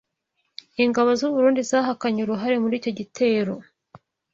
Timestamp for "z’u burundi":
1.19-1.61